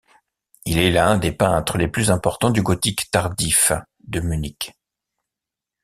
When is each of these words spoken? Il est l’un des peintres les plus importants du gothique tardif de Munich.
Il 0.65 0.79
est 0.79 0.89
l’un 0.89 1.19
des 1.19 1.31
peintres 1.31 1.77
les 1.77 1.87
plus 1.87 2.09
importants 2.09 2.49
du 2.49 2.63
gothique 2.63 3.11
tardif 3.11 3.71
de 4.07 4.19
Munich. 4.19 4.73